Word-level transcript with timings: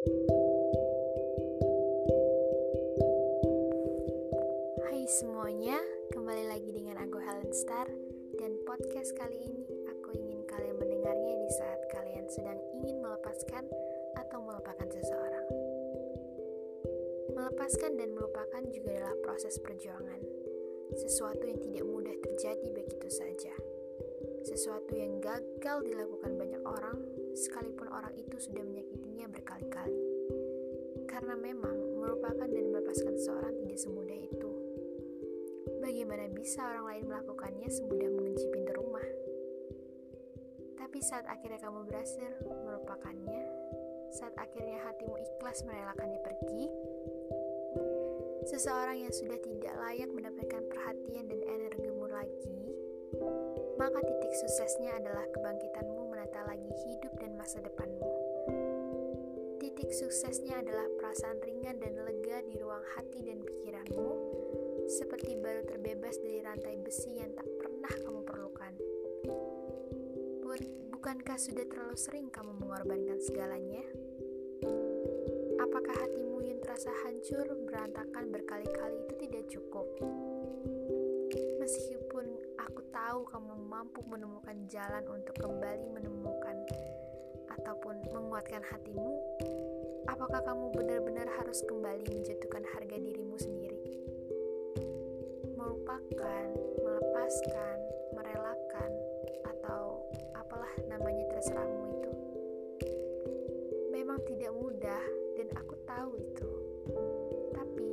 Hai 0.00 0.16
semuanya, 5.04 5.76
kembali 6.16 6.48
lagi 6.48 6.72
dengan 6.72 7.04
aku 7.04 7.20
Helen 7.20 7.52
Star 7.52 7.84
Dan 8.32 8.56
podcast 8.64 9.12
kali 9.12 9.36
ini 9.44 9.68
aku 9.92 10.16
ingin 10.16 10.48
kalian 10.48 10.80
mendengarnya 10.80 11.44
di 11.44 11.50
saat 11.52 11.84
kalian 11.92 12.24
sedang 12.32 12.56
ingin 12.80 13.04
melepaskan 13.04 13.68
atau 14.16 14.40
melupakan 14.40 14.88
seseorang. 14.88 15.46
Melepaskan 17.36 18.00
dan 18.00 18.16
melupakan 18.16 18.64
juga 18.72 19.04
adalah 19.04 19.20
proses 19.20 19.60
perjuangan. 19.60 20.24
Sesuatu 20.96 21.44
yang 21.44 21.60
tidak 21.60 21.84
mudah 21.84 22.16
terjadi 22.24 22.72
begitu 22.72 23.08
saja. 23.12 23.52
Sesuatu 24.48 24.96
yang 24.96 25.20
gagal 25.20 25.84
dilakukan 25.84 26.40
banyak 26.40 26.64
orang 26.64 27.20
Sekalipun 27.40 27.88
orang 27.88 28.12
itu 28.18 28.36
sudah 28.36 28.60
menyakitinya 28.60 28.99
berkali-kali 29.60 30.00
Karena 31.04 31.36
memang 31.36 31.76
melupakan 32.00 32.48
dan 32.48 32.64
melepaskan 32.72 33.12
seseorang 33.20 33.52
tidak 33.60 33.76
semudah 33.76 34.16
itu. 34.16 34.52
Bagaimana 35.84 36.32
bisa 36.32 36.64
orang 36.64 36.86
lain 36.88 37.04
melakukannya 37.12 37.68
semudah 37.68 38.08
mengunci 38.08 38.46
pintu 38.48 38.72
rumah? 38.72 39.04
Tapi 40.80 40.98
saat 41.04 41.28
akhirnya 41.28 41.60
kamu 41.60 41.84
berhasil 41.84 42.30
melupakannya, 42.48 43.42
saat 44.16 44.32
akhirnya 44.40 44.80
hatimu 44.88 45.16
ikhlas 45.20 45.60
merelakannya 45.68 46.20
pergi, 46.24 46.62
seseorang 48.48 49.04
yang 49.04 49.12
sudah 49.12 49.36
tidak 49.44 49.74
layak 49.76 50.08
mendapatkan 50.08 50.62
perhatian 50.72 51.28
dan 51.28 51.40
energimu 51.44 52.08
lagi, 52.08 52.60
maka 53.76 53.98
titik 54.00 54.32
suksesnya 54.40 54.96
adalah 54.96 55.26
kebangkitanmu 55.36 56.02
menata 56.08 56.48
lagi 56.48 56.70
hidup 56.88 57.12
dan 57.20 57.36
masa 57.36 57.60
depanmu. 57.60 58.19
Titik 59.80 59.96
suksesnya 59.96 60.60
adalah 60.60 60.84
perasaan 61.00 61.40
ringan 61.40 61.80
dan 61.80 61.96
lega 62.04 62.44
di 62.44 62.60
ruang 62.60 62.84
hati 62.92 63.24
dan 63.24 63.40
pikiranmu, 63.40 64.12
seperti 64.84 65.40
baru 65.40 65.64
terbebas 65.64 66.20
dari 66.20 66.44
rantai 66.44 66.76
besi 66.84 67.16
yang 67.16 67.32
tak 67.32 67.48
pernah 67.56 67.88
kamu 67.88 68.20
perlukan. 68.20 68.76
Bukankah 70.92 71.40
sudah 71.40 71.64
terlalu 71.64 71.96
sering 71.96 72.28
kamu 72.28 72.60
mengorbankan 72.60 73.24
segalanya? 73.24 73.80
Apakah 75.64 75.96
hatimu 75.96 76.44
yang 76.44 76.60
terasa 76.60 76.92
hancur, 77.08 77.48
berantakan 77.64 78.28
berkali-kali 78.36 79.08
itu 79.08 79.14
tidak 79.16 79.48
cukup? 79.48 79.88
Meskipun 81.56 82.28
aku 82.60 82.84
tahu 82.92 83.24
kamu 83.32 83.56
mampu 83.64 84.04
menemukan 84.04 84.60
jalan 84.68 85.08
untuk 85.08 85.40
kembali 85.40 85.88
menemukan 85.88 86.68
ataupun 87.48 87.96
menguatkan 88.12 88.60
hatimu, 88.60 89.16
apakah 90.10 90.42
kamu 90.42 90.74
benar-benar 90.74 91.30
harus 91.38 91.62
kembali 91.70 92.02
menjatuhkan 92.10 92.66
harga 92.66 92.98
dirimu 92.98 93.38
sendiri? 93.38 93.78
Melupakan, 95.54 96.46
melepaskan, 96.82 97.78
merelakan, 98.18 98.90
atau 99.46 100.02
apalah 100.34 100.74
namanya 100.90 101.30
terserahmu 101.30 101.84
itu. 101.94 102.12
Memang 103.94 104.18
tidak 104.26 104.50
mudah 104.50 105.04
dan 105.38 105.48
aku 105.54 105.78
tahu 105.86 106.10
itu. 106.18 106.50
Tapi 107.54 107.90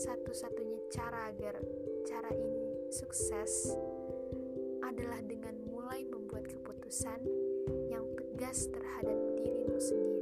satu-satunya 0.00 0.80
cara 0.88 1.28
agar 1.28 1.60
cara 2.08 2.32
ini 2.32 2.88
sukses 2.88 3.76
adalah 4.80 5.20
dengan 5.20 5.52
mulai 5.68 6.08
membuat 6.08 6.48
keputusan 6.48 7.20
yang 7.92 8.08
tegas 8.16 8.72
terhadap 8.72 9.20
dirimu 9.36 9.76
sendiri 9.76 10.21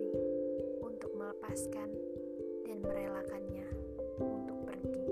melepaskan 1.51 1.91
dan 2.63 2.79
merelakannya 2.79 3.67
untuk 4.23 4.71
pergi. 4.71 5.03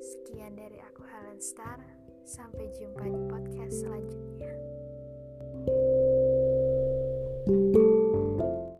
Sekian 0.00 0.56
dari 0.56 0.80
aku 0.80 1.04
Helen 1.04 1.36
Star, 1.36 1.84
sampai 2.24 2.72
jumpa 2.72 3.04
di 3.04 3.20
podcast 3.28 3.84
selanjutnya. 3.84 4.75